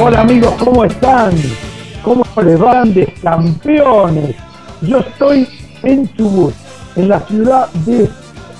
[0.00, 1.32] Hola amigos, ¿cómo están?
[2.04, 4.36] ¿Cómo les van de campeones?
[4.80, 5.48] Yo estoy
[5.82, 6.54] en Chubut,
[6.94, 8.08] en la ciudad de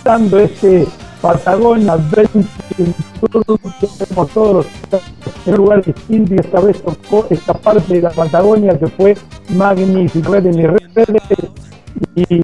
[0.03, 0.84] dando este
[1.22, 4.66] Patagonia 20 tenemos todos los
[5.47, 9.16] en un lugar distinto y esta vez tocó esta parte de la Patagonia que fue
[9.50, 11.22] magnífico de mis redes
[12.16, 12.43] y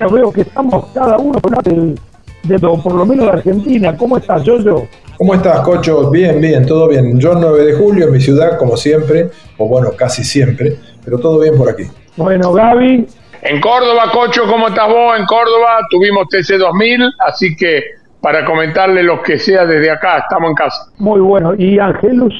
[0.00, 1.94] ya veo que estamos cada uno de,
[2.42, 3.96] de, por lo menos de Argentina.
[3.96, 4.88] ¿Cómo estás, Yoyo?
[5.16, 6.10] ¿Cómo estás, Cocho?
[6.10, 7.18] Bien, bien, todo bien.
[7.20, 11.40] Yo 9 de julio en mi ciudad, como siempre, o bueno, casi siempre, pero todo
[11.40, 11.84] bien por aquí.
[12.16, 13.06] Bueno, Gaby.
[13.42, 15.18] En Córdoba, Cocho, ¿cómo estás vos?
[15.18, 17.82] En Córdoba tuvimos TC2000, así que
[18.20, 20.86] para comentarle lo que sea desde acá, estamos en casa.
[20.96, 21.52] Muy bueno.
[21.54, 22.32] ¿Y Angelus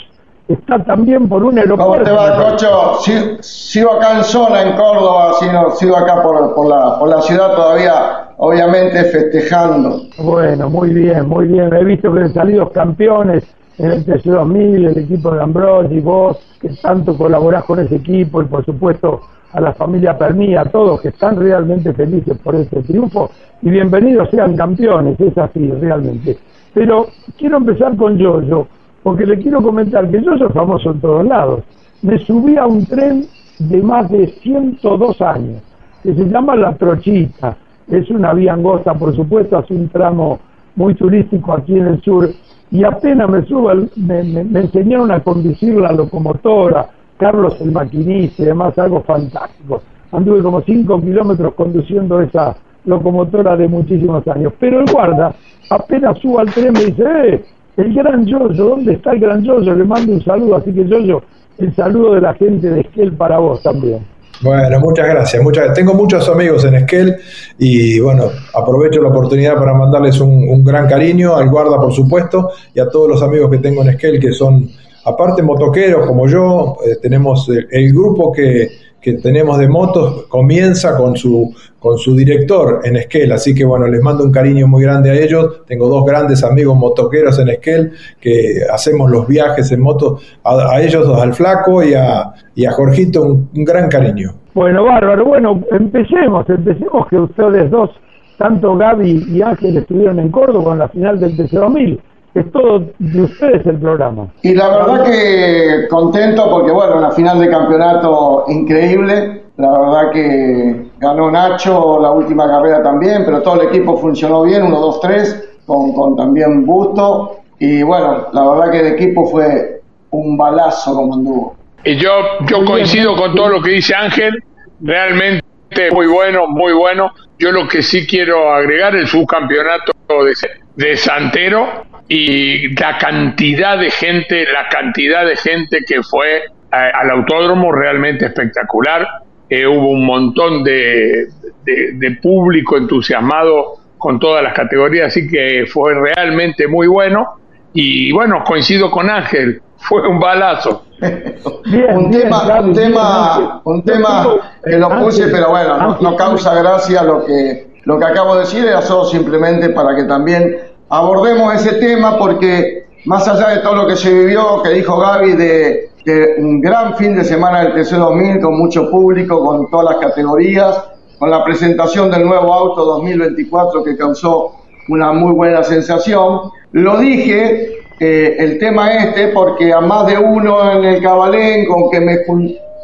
[0.48, 2.10] está también por un aeropuerto?
[2.10, 2.98] ¿Cómo te va, Cocho?
[3.40, 7.54] Sigo, acá en zona, en Córdoba, sigo, sigo acá por, por, la, por la ciudad
[7.54, 10.02] todavía, obviamente festejando.
[10.18, 11.72] Bueno, muy bien, muy bien.
[11.72, 13.44] He visto que han salido campeones
[13.78, 18.46] en el TC2000, el equipo de Ambrosi, vos, que tanto colaborás con ese equipo y
[18.46, 19.20] por supuesto
[19.52, 23.30] a la familia Permí, a todos que están realmente felices por este triunfo
[23.62, 26.36] y bienvenidos sean campeones, es así realmente.
[26.72, 27.06] Pero
[27.38, 28.66] quiero empezar con Yoyo,
[29.02, 31.62] porque le quiero comentar que yo soy famoso en todos lados.
[32.02, 33.26] Me subí a un tren
[33.58, 35.62] de más de 102 años,
[36.02, 37.56] que se llama La Trochita.
[37.88, 40.38] Es una vía angosta, por supuesto, hace un tramo
[40.76, 42.28] muy turístico aquí en el sur.
[42.70, 48.46] Y apenas me subo, me, me enseñaron a conducir la locomotora, Carlos el maquinista y
[48.46, 49.82] demás, algo fantástico.
[50.12, 54.52] Anduve como 5 kilómetros conduciendo esa locomotora de muchísimos años.
[54.58, 55.34] Pero el guarda,
[55.70, 57.44] apenas subo al tren, me dice, ¡eh!
[57.76, 59.74] El gran Yoyo, ¿dónde está el gran Yoyo?
[59.74, 61.22] Le mando un saludo, así que Yoyo,
[61.58, 64.06] el saludo de la gente de Esquel para vos también.
[64.40, 65.42] Bueno, muchas gracias.
[65.42, 67.16] Muchas, tengo muchos amigos en Esquel
[67.58, 72.80] y bueno, aprovecho la oportunidad para mandarles un, gran cariño al guarda, por supuesto, y
[72.80, 74.68] a todos los amigos que tengo en Esquel que son,
[75.04, 78.68] aparte motoqueros como yo, eh, tenemos el grupo que,
[79.04, 83.86] que tenemos de motos comienza con su, con su director en Esquel, así que bueno,
[83.86, 85.62] les mando un cariño muy grande a ellos.
[85.66, 91.06] Tengo dos grandes amigos motoqueros en Esquel que hacemos los viajes en moto, a, ellos
[91.06, 94.30] dos, al Flaco y a, y a Jorgito, un, gran cariño.
[94.54, 97.90] Bueno, bárbaro, bueno, empecemos, empecemos que ustedes dos,
[98.38, 102.00] tanto Gaby y Ángel estuvieron en Córdoba en la final del TC2000.
[102.34, 104.28] Es todo de ustedes el programa.
[104.42, 109.44] Y la verdad que contento porque, bueno, una final de campeonato increíble.
[109.56, 114.64] La verdad que ganó Nacho la última carrera también, pero todo el equipo funcionó bien,
[114.64, 117.36] 1, 2, 3, con, con también Busto.
[117.60, 121.56] Y bueno, la verdad que el equipo fue un balazo como anduvo.
[121.84, 122.10] Y yo,
[122.48, 124.42] yo coincido con todo lo que dice Ángel,
[124.80, 125.44] realmente
[125.92, 127.12] muy bueno, muy bueno.
[127.38, 130.34] Yo lo que sí quiero agregar el subcampeonato de,
[130.76, 137.72] de Santero y la cantidad de gente, la cantidad de gente que fue al autódromo
[137.72, 139.06] realmente espectacular.
[139.48, 141.28] Eh, hubo un montón de,
[141.64, 147.36] de, público entusiasmado con todas las categorías, así que fue realmente muy bueno.
[147.72, 150.86] Y bueno, coincido con Ángel, fue un balazo.
[151.00, 154.26] un, tema, un tema, un tema
[154.64, 158.64] que lo puse, pero bueno, no, causa gracia lo que, lo que acabo de decir,
[158.64, 160.56] era solo simplemente para que también
[160.88, 165.32] abordemos ese tema, porque más allá de todo lo que se vivió, que dijo Gaby,
[165.32, 165.90] de,
[166.38, 170.84] un gran fin de semana del TC2000 con mucho público, con todas las categorías,
[171.18, 174.52] con la presentación del nuevo auto 2024 que causó
[174.88, 176.50] una muy buena sensación.
[176.72, 181.90] Lo dije eh, el tema este porque a más de uno en el cabalén con
[181.90, 182.18] que me,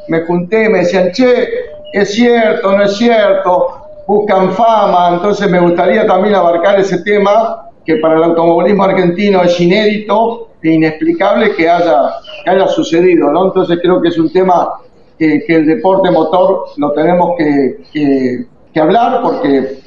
[0.08, 1.48] me junté me decían, che,
[1.92, 3.68] es cierto, no es cierto,
[4.06, 9.60] buscan fama, entonces me gustaría también abarcar ese tema que para el automovilismo argentino es
[9.60, 12.10] inédito e inexplicable que haya,
[12.46, 13.28] haya sucedido.
[13.28, 14.74] Entonces creo que es un tema
[15.18, 19.78] que, el deporte motor lo tenemos que, que, que hablar porque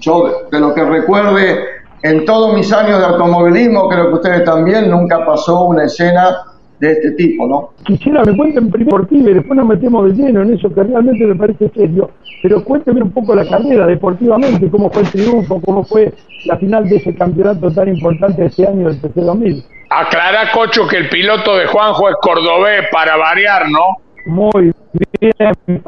[0.00, 1.58] yo de lo que recuerde
[2.02, 6.51] en todos mis años de automovilismo, creo que ustedes también, nunca pasó una escena
[6.82, 7.70] de este tipo, ¿no?
[7.84, 10.82] Quisiera me cuenten primero por ti y después nos metemos de lleno en eso que
[10.82, 12.10] realmente me parece serio.
[12.42, 16.12] Pero cuénteme un poco la carrera deportivamente, cómo fue el triunfo, cómo fue
[16.44, 19.64] la final de ese campeonato tan importante este año del TC2000.
[19.90, 23.98] Aclara, Cocho, que el piloto de Juanjo es cordobés para variar, ¿no?
[24.26, 24.72] Muy
[25.20, 25.82] bien.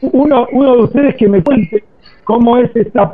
[0.00, 1.84] Uno, uno de ustedes que me cuente
[2.24, 3.08] cómo es esta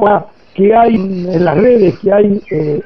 [0.55, 2.81] que hay en las redes, que hay eh,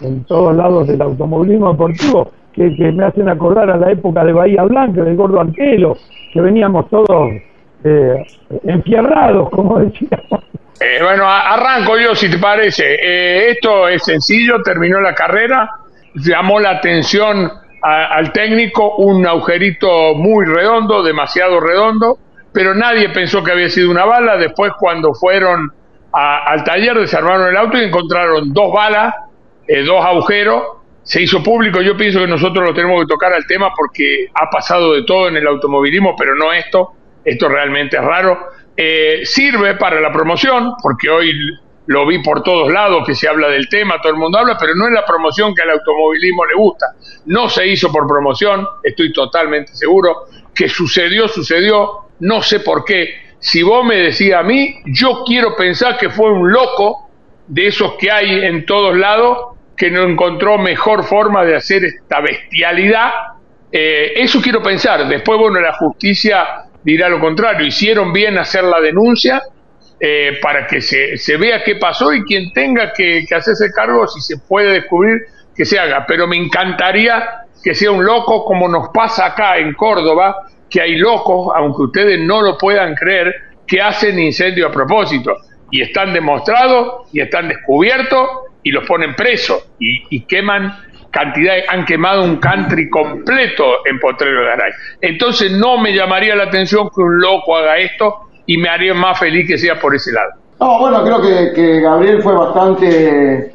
[0.00, 4.62] en, todos lados del automovilismo deportivo, que, me hacen acordar a la época de Bahía
[4.62, 5.96] Blanca, del Gordo Arquelo,
[6.32, 7.32] que veníamos todos
[7.84, 8.26] eh,
[8.64, 10.44] enfierrados, como decíamos.
[10.80, 13.50] Eh, bueno, arranco yo si te parece.
[13.50, 15.70] esto es sencillo, terminó la carrera,
[16.14, 17.50] llamó la atención
[17.82, 22.16] al técnico un agujerito muy redondo, demasiado redondo,
[22.52, 24.36] pero nadie pensó que había sido una bala.
[24.36, 25.72] Después cuando fueron
[26.12, 29.14] al taller, desarmaron el auto y encontraron dos balas,
[29.66, 30.62] eh, dos agujeros.
[31.02, 31.80] Se hizo público.
[31.80, 35.28] Yo pienso que nosotros lo tenemos que tocar al tema porque ha pasado de todo
[35.28, 36.92] en el automovilismo, pero no esto.
[37.24, 38.38] Esto realmente es raro.
[38.76, 41.32] Eh, sirve para la promoción, porque hoy
[41.86, 44.74] lo vi por todos lados que se habla del tema, todo el mundo habla, pero
[44.74, 46.86] no es la promoción que al automovilismo le gusta.
[47.26, 50.26] No se hizo por promoción, estoy totalmente seguro.
[50.54, 55.56] Que sucedió, sucedió, no sé por qué si vos me decís a mí, yo quiero
[55.56, 57.10] pensar que fue un loco
[57.48, 62.20] de esos que hay en todos lados que no encontró mejor forma de hacer esta
[62.20, 63.10] bestialidad.
[63.70, 65.08] Eh, eso quiero pensar.
[65.08, 66.46] Después, bueno, la justicia
[66.82, 67.66] dirá lo contrario.
[67.66, 69.42] Hicieron bien hacer la denuncia
[69.98, 74.06] eh, para que se, se, vea qué pasó y quien tenga que, que hacerse cargo,
[74.06, 75.22] si se puede descubrir,
[75.54, 76.04] que se haga.
[76.06, 80.96] Pero me encantaría que sea un loco como nos pasa acá en Córdoba, que hay
[80.96, 83.34] locos, aunque ustedes no lo puedan creer,
[83.66, 85.36] que hacen incendio a propósito.
[85.70, 88.28] Y están demostrados y están descubiertos
[88.62, 90.72] y los ponen presos y, queman
[91.10, 94.72] cantidad, han quemado un country completo en Potrero de Garay.
[95.00, 99.18] Entonces no me llamaría la atención que un loco haga esto y me haría más
[99.18, 100.32] feliz que sea por ese lado.
[100.58, 103.52] No, bueno, creo que, Gabriel fue bastante,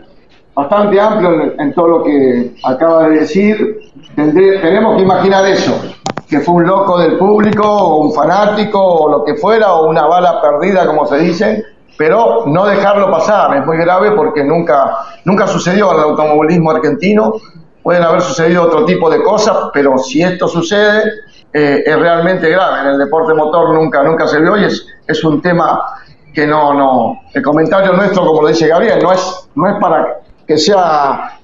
[0.53, 3.79] bastante amplio en, todo lo que acaba de decir.
[4.15, 5.95] tenemos que imaginar eso
[6.29, 10.05] que fue un loco del público o un fanático o lo que fuera o una
[10.05, 11.63] bala perdida como se dice,
[11.97, 17.33] pero no dejarlo pasar es muy grave porque nunca nunca sucedió en el automovilismo argentino.
[17.81, 21.03] Pueden haber sucedido otro tipo de cosas, pero si esto sucede
[21.53, 22.81] eh, es realmente grave.
[22.81, 25.81] En el deporte motor nunca nunca se vio y es, es un tema
[26.33, 30.19] que no no el comentario nuestro como lo dice Gabriel no es no es para
[30.45, 31.37] que sea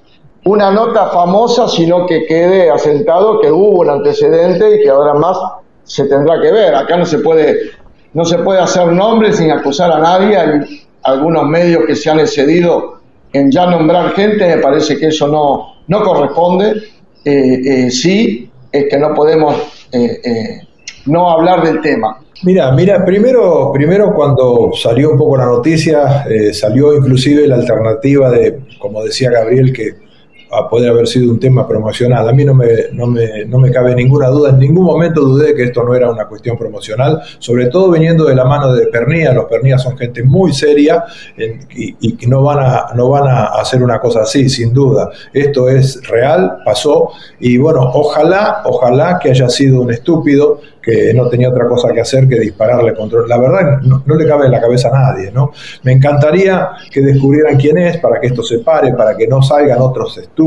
[0.44, 5.38] una nota famosa, sino que quede asentado que hubo un antecedente y que ahora más
[5.84, 6.74] se tendrá que ver.
[6.74, 7.70] Acá no se puede,
[8.14, 10.36] no se puede hacer nombre sin acusar a nadie.
[10.36, 13.00] Hay algunos medios que se han excedido
[13.32, 16.82] en ya nombrar gente, me parece que eso no, no corresponde.
[17.24, 19.56] Eh, eh, sí, es que no podemos
[19.92, 20.60] eh,
[21.06, 22.20] no hablar del tema.
[22.44, 28.60] Mira, mira, primero, primero cuando salió un poco la noticia, salió inclusive la alternativa de,
[28.78, 30.03] como decía Gabriel, que
[30.70, 32.28] puede haber sido un tema promocional.
[32.28, 35.54] A mí no me, no, me, no me cabe ninguna duda, en ningún momento dudé
[35.54, 39.32] que esto no era una cuestión promocional, sobre todo viniendo de la mano de Pernía.
[39.32, 41.04] Los Pernía son gente muy seria
[41.36, 45.10] y, y, no, van a, no van a hacer una cosa así, sin duda.
[45.32, 51.28] Esto es real, pasó y bueno, ojalá, ojalá que haya sido un estúpido que no
[51.28, 53.20] tenía otra cosa que hacer que dispararle contra...
[53.26, 55.52] La verdad, no, le cabe en la cabeza a nadie, ¿no?
[55.82, 59.80] Me encantaría que descubrieran quién es para que esto se pare, para que no salgan
[59.80, 60.43] otros estúpidos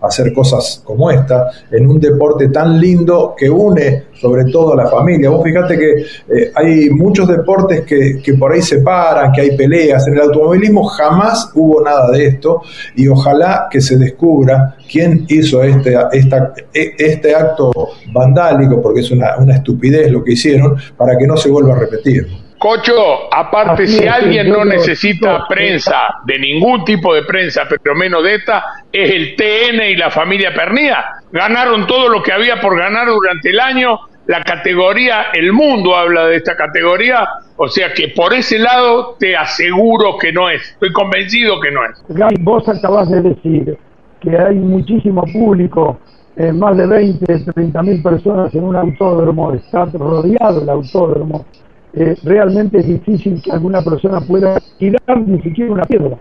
[0.00, 4.76] a hacer cosas como esta en un deporte tan lindo que une sobre todo a
[4.76, 5.30] la familia.
[5.30, 9.56] Vos fíjate que eh, hay muchos deportes que, que por ahí se paran, que hay
[9.56, 10.06] peleas.
[10.06, 12.62] En el automovilismo jamás hubo nada de esto
[12.96, 17.72] y ojalá que se descubra quién hizo este, esta, e, este acto
[18.12, 21.78] vandálico, porque es una, una estupidez lo que hicieron, para que no se vuelva a
[21.78, 22.26] repetir.
[22.60, 25.96] Cocho, aparte, si alguien no necesita prensa,
[26.26, 30.52] de ningún tipo de prensa, pero menos de esta, es el TN y la familia
[30.54, 31.04] Pernía.
[31.32, 33.98] Ganaron todo lo que había por ganar durante el año.
[34.26, 39.36] La categoría, el mundo habla de esta categoría, o sea que por ese lado te
[39.36, 40.62] aseguro que no es.
[40.70, 42.02] Estoy convencido que no es.
[42.08, 43.76] Gaby, vos acabas de decir
[44.20, 45.98] que hay muchísimo público
[46.36, 51.44] eh, más de 20, 30 mil personas en un autódromo, está rodeado el autódromo,
[51.92, 56.16] eh, realmente es difícil que alguna persona pueda tirar ni siquiera una piedra,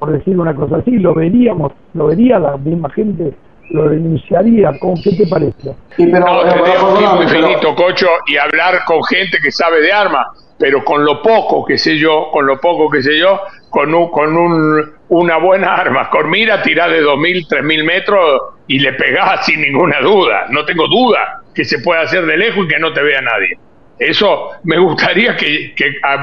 [0.00, 3.34] por decir una cosa así, lo veríamos, lo vería la misma gente,
[3.70, 5.74] lo denunciaría, ¿con qué te parece?
[5.96, 10.26] Sí, pero, no, eh, muy finito, Cocho, y hablar con gente que sabe de armas,
[10.58, 14.10] pero con lo poco que sé yo, con lo poco que sé yo, con un,
[14.10, 19.44] con un, una buena arma, con mira, tirás de 2.000, 3.000 metros y le pegás
[19.44, 22.92] sin ninguna duda, no tengo duda que se puede hacer de lejos y que no
[22.92, 23.58] te vea nadie.
[24.00, 25.74] Eso me gustaría que,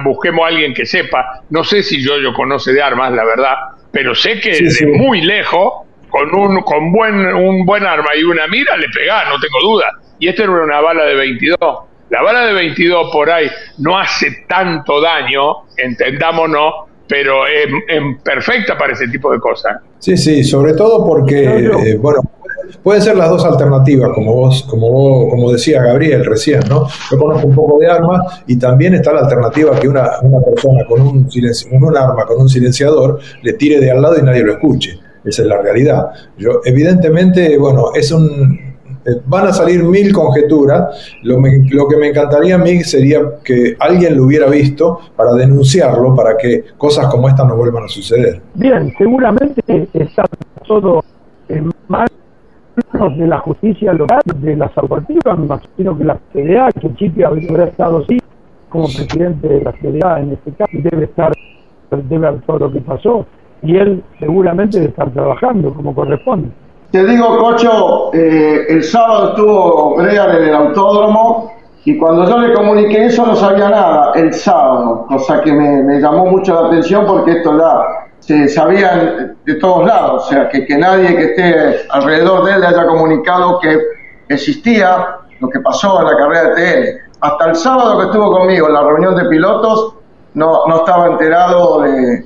[0.03, 1.43] busquemos a alguien que sepa.
[1.51, 3.53] No sé si yo, yo conoce de armas, la verdad,
[3.91, 8.48] pero sé que de muy lejos, con un con buen un buen arma y una
[8.48, 9.91] mira, le pegás, no tengo duda.
[10.17, 11.57] Y esta era una bala de 22.
[12.10, 16.74] La bala de 22 por ahí no hace tanto daño, entendámonos,
[17.07, 17.67] pero es,
[18.24, 19.77] perfecta para ese tipo de cosas.
[20.00, 22.22] Sí, sí, sobre todo porque, eh, bueno,
[22.83, 26.88] Pueden ser las dos alternativas, como vos, como como decía Gabriel recién, ¿no?
[27.12, 30.86] Yo conozco un poco de armas y también está la alternativa que una, una persona
[30.88, 31.29] con un,
[31.69, 35.00] con un arma, con un silenciador, le tire de al lado y nadie lo escuche.
[35.24, 36.07] Esa es la realidad.
[36.38, 38.57] Yo, evidentemente, bueno, es un,
[39.05, 41.15] eh, van a salir mil conjeturas.
[41.24, 46.15] Lo, lo, que me encantaría a mí sería que alguien lo hubiera visto para denunciarlo,
[46.15, 48.41] para que cosas como esta no vuelvan a suceder.
[48.53, 50.25] Bien, seguramente está
[50.65, 51.03] todo
[51.50, 52.07] en mal
[53.17, 57.65] de la justicia local, de las autoridades, me imagino que la CDA, que Chipi habría
[57.65, 58.19] estado así,
[58.69, 61.31] como presidente de la CDA en este caso, debe estar,
[61.91, 63.25] debe ver todo lo que pasó,
[63.63, 66.50] y él seguramente debe estar trabajando como corresponde.
[66.91, 71.51] Te digo, Cocho, eh, el sábado estuvo Brean en el autódromo
[71.84, 76.00] y cuando yo le comuniqué eso no sabía nada, el sábado, cosa que me, me
[76.00, 80.65] llamó mucho la atención porque esto ya se sabía de todos lados, o sea, que,
[80.65, 83.79] que nadie que esté alrededor de él le haya comunicado que
[84.29, 87.07] existía lo que pasó en la carrera de TN.
[87.21, 89.95] Hasta el sábado que estuvo conmigo en la reunión de pilotos,
[90.33, 92.24] no, no estaba enterado de...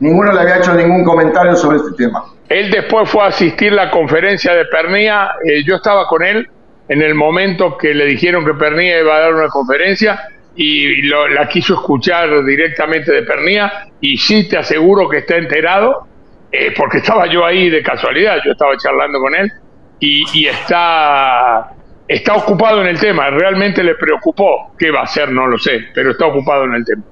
[0.00, 2.24] Ninguno le había hecho ningún comentario sobre este tema.
[2.48, 6.48] Él después fue a asistir la conferencia de Pernía, eh, yo estaba con él
[6.88, 10.20] en el momento que le dijeron que Pernía iba a dar una conferencia
[10.54, 16.06] y la quiso escuchar directamente de Pernía y sí te aseguro que está enterado,
[16.50, 19.50] eh, porque estaba yo ahí de casualidad, yo estaba charlando con él
[19.98, 21.72] y, está,
[22.08, 25.80] está ocupado en el tema, realmente le preocupó, qué va a hacer, no lo sé,
[25.94, 27.02] pero está ocupado en el tema.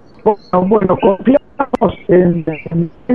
[0.52, 2.44] Bueno, confiamos en,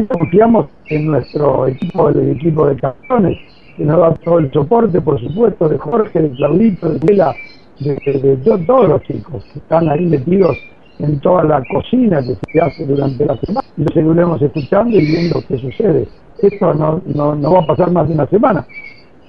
[0.08, 3.38] confiamos en nuestro equipo, el equipo de campeones,
[3.76, 7.36] que nos da todo el soporte, por supuesto, de Jorge, de Claudito, de Vela
[7.80, 10.58] de, todos los chicos que están ahí metidos
[11.00, 15.06] en toda la cocina que se hace durante la semana y lo seguiremos escuchando y
[15.06, 16.08] viendo qué sucede.
[16.42, 18.66] Esto no, no, no va a pasar más de una semana.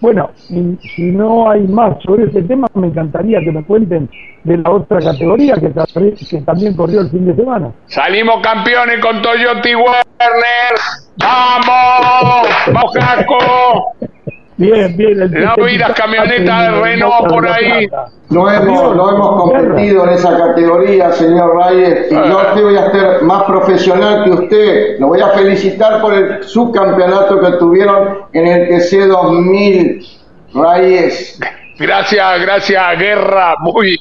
[0.00, 4.11] Bueno, si no hay más sobre este tema, me encantaría que me cuenten
[4.45, 7.73] de la otra categoría que, que también corrió el fin de semana.
[7.87, 10.75] Salimos campeones con Toyota y Werner.
[11.19, 12.49] ¡Vamos!
[12.73, 14.26] ¡Vamos, Jaco!
[14.59, 15.21] Bien, bien.
[15.21, 17.87] El no vi las camionetas de Renault por ahí.
[18.31, 22.91] No hemos, no hemos competido en esa categoría, señor Reyes, y yo te voy a
[22.91, 24.99] ser más profesional que usted.
[24.99, 30.07] Lo voy a felicitar por el subcampeonato que tuvieron en el TC 2000,
[30.55, 31.39] Reyes.
[31.79, 33.55] Gracias, gracias, Guerra.
[33.61, 33.99] Muy,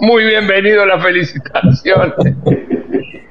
[0.00, 2.14] muy bienvenido la felicitación.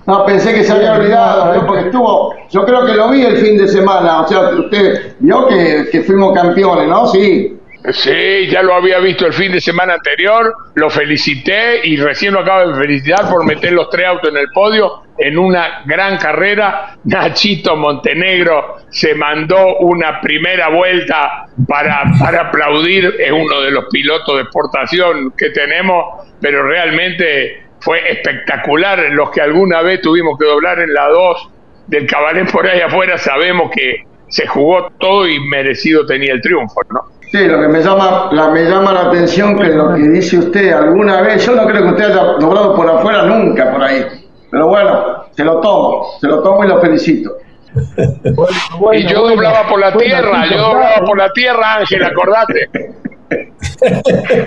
[0.05, 3.57] No, pensé que se había olvidado, porque estuvo, yo creo que lo vi el fin
[3.57, 7.07] de semana, o sea, usted vio que, que fuimos campeones, ¿no?
[7.07, 7.59] Sí.
[7.91, 12.39] Sí, ya lo había visto el fin de semana anterior, lo felicité y recién lo
[12.39, 16.97] acabo de felicitar por meter los tres autos en el podio en una gran carrera.
[17.03, 24.35] Nachito Montenegro se mandó una primera vuelta para, para aplaudir, es uno de los pilotos
[24.35, 28.99] de exportación que tenemos, pero realmente fue espectacular.
[29.11, 31.49] Los que alguna vez tuvimos que doblar en la 2
[31.87, 36.81] del cabaret por ahí afuera sabemos que se jugó todo y merecido tenía el triunfo,
[36.89, 37.01] ¿no?
[37.31, 40.71] Sí, lo que me llama, la, me llama la atención que lo que dice usted
[40.71, 44.03] alguna vez, yo no creo que usted haya doblado por afuera nunca por ahí,
[44.49, 47.37] pero bueno, se lo tomo, se lo tomo y lo felicito.
[48.93, 52.69] y yo doblaba por la tierra, yo doblaba por la tierra, Ángel, acordate.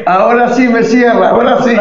[0.06, 1.76] Ahora sí me cierra, ahora sí.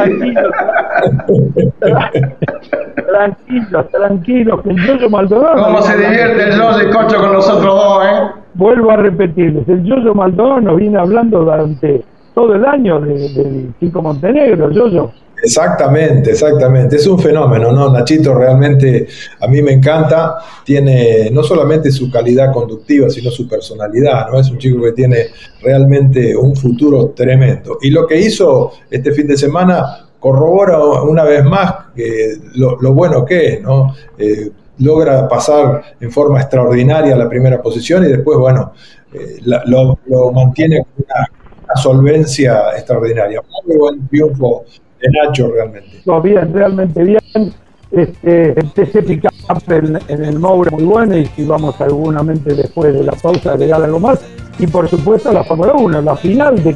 [3.08, 5.64] Tranquilos, tranquilos, que el Yoyo Maldonado.
[5.64, 8.22] ¿Cómo se divierte el Yoyo Cocho con nosotros dos, eh?
[8.56, 14.02] Vuelvo a repetirles, el Yoyo Maldonado nos viene hablando durante todo el año del Chico
[14.02, 15.12] Montenegro, Yoyo.
[15.42, 16.96] Exactamente, exactamente.
[16.96, 17.92] Es un fenómeno, ¿no?
[17.92, 19.08] Nachito realmente
[19.40, 20.38] a mí me encanta.
[20.66, 24.40] Tiene no solamente su calidad conductiva, sino su personalidad, ¿no?
[24.40, 25.28] Es un chico que tiene
[25.62, 27.78] realmente un futuro tremendo.
[27.82, 33.24] Y lo que hizo este fin de semana corrobora una vez más que lo, bueno
[33.24, 33.94] que es, ¿no?
[34.18, 38.74] Eh, logra pasar en forma extraordinaria la primera posición y después, bueno,
[39.14, 41.28] eh, lo, mantiene con una,
[41.76, 43.42] solvencia extraordinaria.
[43.66, 44.66] Muy buen triunfo
[45.02, 45.90] de Nacho realmente.
[46.24, 47.54] bien, realmente bien.
[47.90, 49.30] Este, ese pick
[49.70, 53.82] en, en, el Moure muy bueno y si vamos seguramente después de la pausa agregar
[53.82, 54.20] algo más.
[54.60, 56.76] Y por supuesto la Fórmula 1, la final de,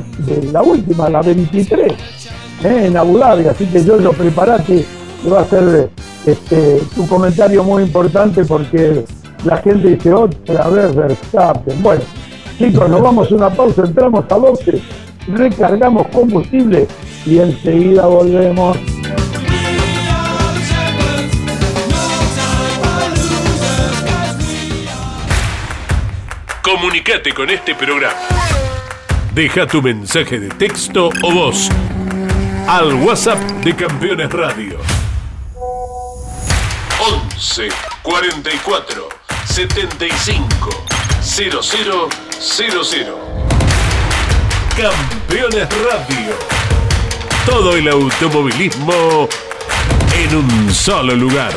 [0.51, 1.91] la última, la 23,
[2.63, 2.85] ¿eh?
[2.85, 3.47] en Abu Dhabi.
[3.47, 4.85] Así que yo lo preparate,
[5.23, 5.89] que va a ser
[6.25, 9.03] este, tu comentario muy importante porque
[9.43, 11.81] la gente dice otra vez Verstappen.
[11.81, 12.03] Bueno,
[12.57, 14.79] chicos, nos vamos a una pausa, entramos a boxe,
[15.27, 16.87] recargamos combustible
[17.25, 18.77] y enseguida volvemos.
[26.61, 28.15] Comunicate con este programa.
[29.33, 31.69] Deja tu mensaje de texto o voz
[32.67, 34.77] al WhatsApp de Campeones Radio.
[36.99, 37.69] 11
[38.03, 39.09] 44
[39.45, 40.69] 75
[41.21, 43.20] 0000.
[44.81, 46.33] Campeones Radio.
[47.45, 49.29] Todo el automovilismo
[50.17, 51.51] en un solo lugar.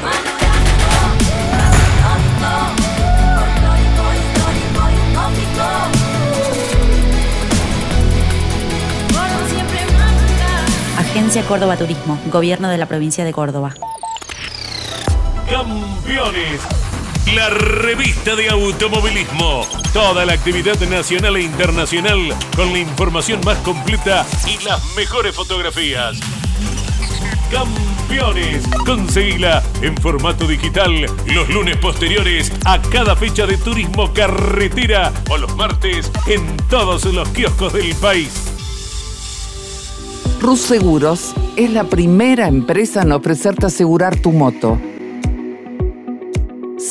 [10.99, 13.75] Agencia Córdoba Turismo, Gobierno de la Provincia de Córdoba.
[15.49, 16.61] Campeones,
[17.33, 19.67] la revista de automovilismo.
[19.93, 22.19] Toda la actividad nacional e internacional
[22.55, 26.19] con la información más completa y las mejores fotografías.
[27.51, 35.39] Campeones, conseguila en formato digital los lunes posteriores a cada fecha de turismo carretera o
[35.39, 38.31] los martes en todos los kioscos del país.
[40.41, 44.79] Rus Seguros es la primera empresa en ofrecerte asegurar tu moto.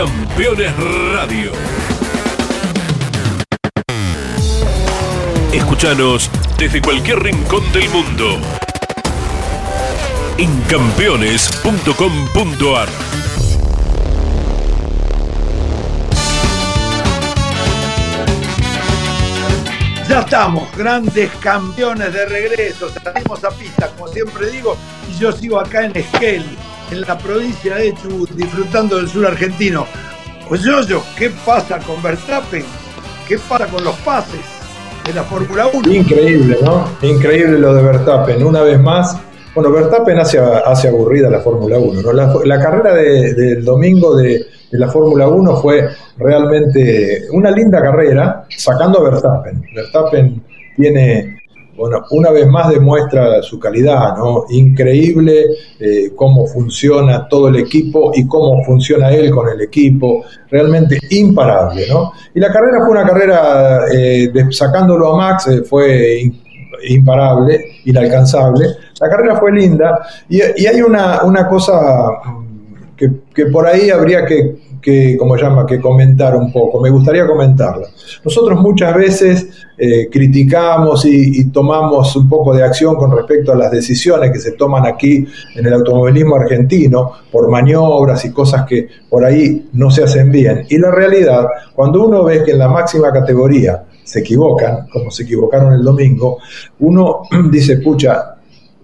[0.00, 0.72] Campeones
[1.12, 1.52] Radio.
[5.52, 8.40] Escúchanos desde cualquier rincón del mundo
[10.38, 12.88] en campeones.com.ar.
[20.08, 22.88] Ya estamos, grandes campeones de regreso.
[22.88, 24.78] Salimos a pista, como siempre digo,
[25.10, 26.46] y yo sigo acá en Esquel,
[26.90, 29.86] en la provincia de Chubut, disfrutando del sur argentino.
[30.48, 32.64] Pues yo, ¿qué pasa con Verstappen?
[33.28, 34.40] ¿Qué pasa con los pases
[35.06, 35.92] de la Fórmula 1?
[35.92, 36.88] Increíble, ¿no?
[37.02, 38.42] Increíble lo de Verstappen.
[38.42, 39.16] Una vez más,
[39.54, 42.12] bueno, Verstappen hace, hace aburrida la Fórmula 1, ¿no?
[42.12, 49.00] La, carrera del domingo de de la Fórmula 1 fue realmente una linda carrera, sacando
[49.00, 49.62] a Verstappen.
[49.74, 50.42] Verstappen
[50.76, 51.39] tiene
[51.80, 54.44] bueno, una vez más demuestra su calidad, ¿no?
[54.50, 55.46] Increíble
[55.78, 61.86] eh, cómo funciona todo el equipo y cómo funciona él con el equipo, realmente imparable,
[61.88, 62.12] ¿no?
[62.34, 66.30] Y la carrera fue una carrera, eh, sacándolo a Max, eh, fue
[66.86, 68.66] imparable, inalcanzable.
[69.00, 71.72] La carrera fue linda y, hay una, una cosa
[73.34, 76.80] que, por ahí habría que que, como llama, que comentar un poco.
[76.80, 77.88] Me gustaría comentarla.
[78.24, 83.70] Nosotros muchas veces eh, criticamos y, tomamos un poco de acción con respecto a las
[83.70, 89.24] decisiones que se toman aquí en el automovilismo argentino por maniobras y cosas que por
[89.24, 90.66] ahí no se hacen bien.
[90.68, 95.24] Y la realidad, cuando uno ve que en la máxima categoría se equivocan, como se
[95.24, 96.38] equivocaron el domingo,
[96.80, 98.36] uno dice, pucha,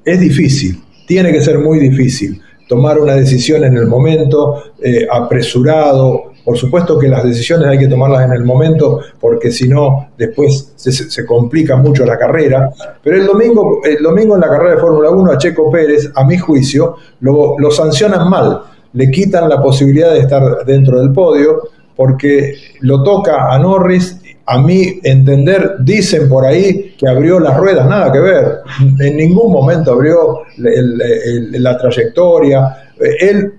[0.04, 6.32] es difícil, tiene que ser muy difícil tomar una decisión en el momento, eh, apresurado.
[6.44, 10.72] Por supuesto que las decisiones hay que tomarlas en el momento porque si no después
[10.76, 12.70] se, complica mucho la carrera.
[13.02, 16.24] Pero el domingo, el domingo en la carrera de Fórmula 1 a Checo Pérez, a
[16.24, 18.62] mi juicio, lo, lo sancionan mal.
[18.92, 21.62] Le quitan la posibilidad de estar dentro del podio
[21.96, 27.88] porque lo toca a Norris a mí entender, dicen por ahí que abrió las ruedas,
[27.88, 28.58] nada que ver,
[29.00, 32.76] en ningún momento abrió la trayectoria,
[33.20, 33.52] él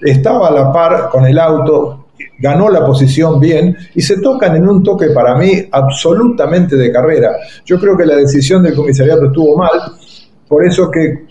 [0.00, 2.06] estaba a la par con el auto,
[2.38, 7.32] ganó la posición bien y se tocan en un toque para mí absolutamente de carrera.
[7.64, 9.72] Yo creo que la decisión del comisariato estuvo mal,
[10.46, 11.27] por eso que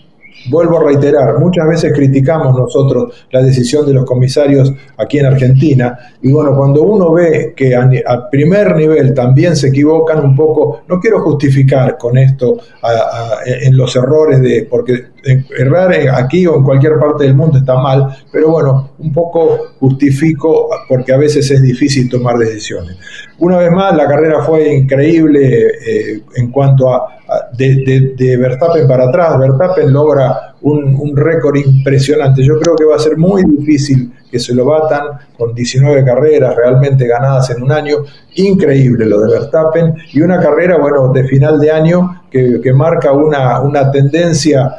[0.50, 5.98] Vuelvo a reiterar, muchas veces criticamos nosotros la decisión de los comisarios aquí en Argentina
[6.22, 7.88] y bueno, cuando uno ve que a,
[8.30, 12.58] primer nivel también se equivocan un poco, no quiero justificar con esto
[13.46, 18.16] en los errores de, porque errar aquí o en cualquier parte del mundo está mal,
[18.30, 22.96] pero bueno, un poco justifico porque a veces es difícil tomar decisiones.
[23.38, 27.18] Una vez más, la carrera fue increíble eh, en cuanto a,
[27.56, 29.38] de, Verstappen para atrás.
[29.38, 32.42] Verstappen logra un, un récord impresionante.
[32.42, 36.56] Yo creo que va a ser muy difícil que se lo batan con 19 carreras
[36.56, 37.98] realmente ganadas en un año.
[38.34, 43.12] Increíble lo de Verstappen y una carrera, bueno, de final de año que, que marca
[43.12, 44.70] una, una tendencia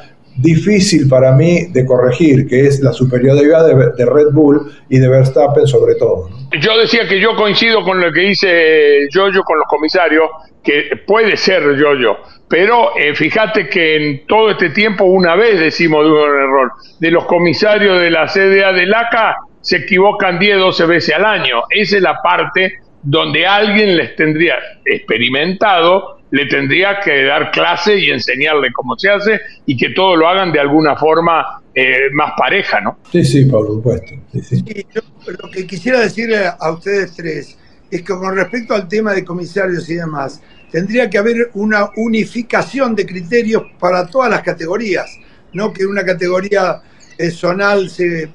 [0.42, 5.68] difícil para mí de corregir, que es la superioridad de, Red Bull y de Verstappen
[5.68, 6.30] sobre todo.
[6.60, 10.30] Yo decía que yo coincido con lo que dice Jojo con los comisarios,
[10.64, 16.06] que puede ser Jojo, pero eh, fíjate que en todo este tiempo una vez decimos
[16.06, 20.86] de un error, de los comisarios de la CDA del ACA se equivocan 10, 12
[20.86, 21.64] veces al año.
[21.70, 28.12] Esa es la parte donde alguien les tendría experimentado le tendría que dar clase y
[28.12, 32.82] enseñarle cómo se hace y que todo lo hagan de alguna forma eh, más pareja,
[32.82, 33.00] ¿no?
[33.12, 34.14] Sí, sí, por supuesto.
[34.34, 37.58] lo que quisiera decirle a ustedes tres
[37.90, 42.96] es que con respecto al tema de comisarios y demás, tendría que haber una unificación
[42.96, 45.10] de criterios para todas las categorías,
[45.54, 46.82] no que una categoría
[47.18, 48.30] eh, zonal se eh,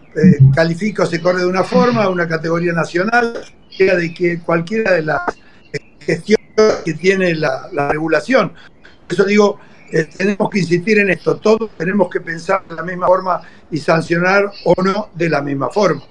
[0.54, 5.02] califica o se corre de una forma, una categoría nacional, sea de que cualquiera de
[5.02, 5.20] las
[6.00, 6.43] gestiones
[6.84, 8.52] que tiene la, regulación.
[9.06, 9.58] Por eso digo,
[9.92, 13.40] eh, tenemos que insistir en esto, todos tenemos que pensar de la misma forma
[13.70, 16.02] y sancionar o no de la misma forma.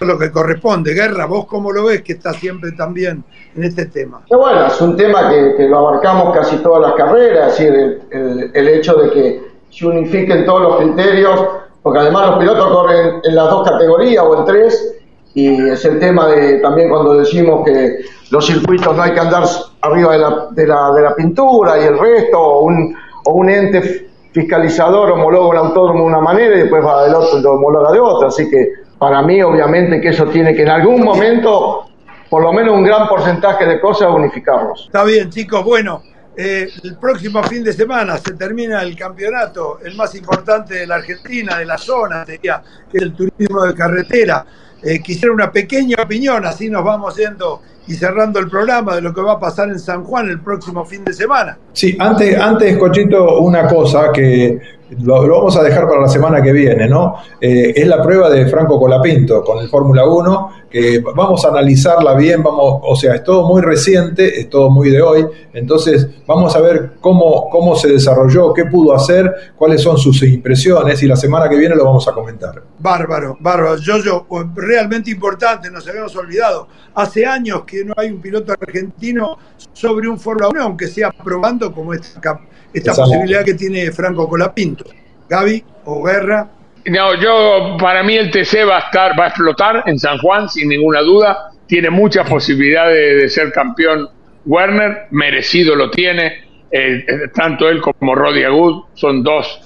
[0.00, 0.94] Lo que corresponde.
[0.94, 3.22] Guerra, vos cómo lo ves que está siempre también
[3.54, 4.22] en este tema.
[4.28, 8.94] bueno, es un tema que, lo abarcamos casi todas las carreras, es el, el, hecho
[8.94, 11.40] de que se unifiquen todos los criterios,
[11.82, 14.96] porque además los pilotos corren en las dos categorías o en tres,
[15.34, 19.44] y es el tema de también cuando decimos que los circuitos no hay que andar
[19.82, 23.50] arriba de la, de la, de la pintura y el resto, o un, o un
[23.50, 27.52] ente fiscalizador homologa un autódromo de una manera y después va del otro y lo
[27.52, 28.28] homologa de otra.
[28.28, 31.84] Así que para mí, obviamente, que eso tiene que en algún momento,
[32.30, 34.84] por lo menos un gran porcentaje de cosas, unificarlos.
[34.86, 35.64] Está bien, chicos.
[35.64, 36.02] Bueno,
[36.36, 40.94] eh, el próximo fin de semana se termina el campeonato, el más importante de la
[40.94, 44.46] Argentina, de la zona, diría, que es el turismo de carretera
[44.82, 49.12] eh, quisiera una pequeña opinión, así nos vamos yendo y cerrando el programa de lo
[49.12, 51.58] que va a pasar en San Juan el próximo fin de semana.
[51.72, 54.60] Sí, antes, antes Cochito, una cosa que
[55.00, 57.16] lo, vamos a dejar para la semana que viene, ¿no?
[57.40, 62.14] Eh, es la prueba de Franco Colapinto con el Fórmula 1, que vamos a analizarla
[62.14, 66.54] bien, vamos, o sea, es todo muy reciente, es todo muy de hoy, entonces vamos
[66.56, 71.16] a ver cómo, cómo se desarrolló, qué pudo hacer, cuáles son sus impresiones y la
[71.16, 72.62] semana que viene lo vamos a comentar.
[72.78, 73.76] Bárbaro, bárbaro.
[73.76, 76.68] Yo, yo, realmente importante, nos habíamos olvidado.
[76.94, 79.38] Hace años que no hay un piloto argentino
[79.72, 82.40] sobre un Fórmula 1, aunque sea probando como esta,
[82.72, 84.84] esta posibilidad que tiene Franco Colapinto.
[85.28, 86.48] Gaby o Guerra.
[86.86, 90.48] No, yo, para mí el TC va a estar, va a explotar en San Juan,
[90.48, 91.52] sin ninguna duda.
[91.66, 94.08] Tiene muchas posibilidades de, ser campeón
[94.44, 96.44] Werner, merecido lo tiene.
[96.70, 97.04] eh,
[97.34, 99.60] tanto él como Roddy Agud son dos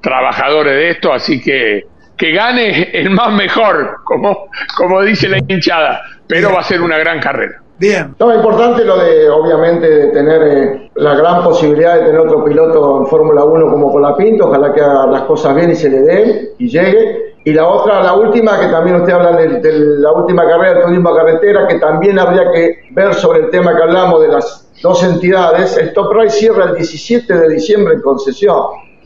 [0.00, 1.86] trabajadores de esto, así que
[2.22, 6.98] que gane el más mejor, como, como dice la hinchada, pero va a ser una
[6.98, 7.60] gran carrera.
[7.78, 8.14] Bien.
[8.18, 12.44] No, es importante lo de, obviamente, de tener eh, la gran posibilidad de tener otro
[12.44, 16.00] piloto en Fórmula 1 como Colapinto, ojalá que haga las cosas bien y se le
[16.00, 17.34] dé y llegue.
[17.44, 20.84] Y la otra, la última, que también usted habla de, de la última carrera de
[20.84, 25.02] turismo carretera, que también habría que ver sobre el tema que hablamos de las dos
[25.02, 25.76] entidades.
[25.76, 28.56] El Top Race cierra el 17 de diciembre en concesión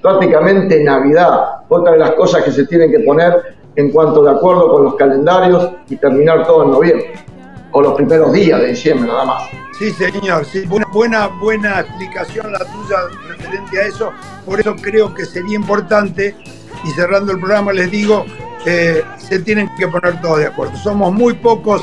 [0.07, 1.63] prácticamente Navidad.
[1.69, 4.95] Otra de las cosas que se tienen que poner en cuanto de acuerdo con los
[4.97, 7.15] calendarios y terminar todo en noviembre,
[7.73, 9.43] o los primeros días de diciembre nada más.
[9.79, 12.97] Sí, señor, sí, buena, buena, buena explicación la tuya
[13.29, 14.11] referente a eso,
[14.47, 16.35] por eso creo que sería importante,
[16.85, 18.25] y cerrando el programa les digo,
[18.65, 20.77] se tienen que poner todos de acuerdo.
[20.77, 21.83] Somos muy pocos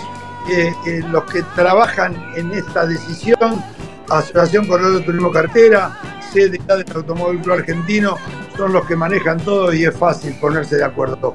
[0.51, 3.63] eh, eh, los que trabajan en esta decisión,
[4.09, 5.97] Asociación Corredor de Turismo Cartera,
[6.33, 8.17] sede del Automóvil Club Argentino,
[8.57, 11.31] son los que manejan todo y es fácil ponerse de acuerdo.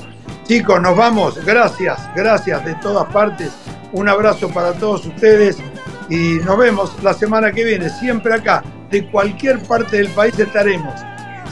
[0.48, 1.44] Chicos, nos vamos.
[1.44, 3.52] Gracias, gracias de todas partes.
[3.92, 5.58] Un abrazo para todos ustedes
[6.08, 8.64] y nos vemos la semana que viene, siempre acá.
[8.90, 10.94] De cualquier parte del país estaremos.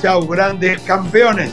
[0.00, 1.52] Chau, grandes campeones.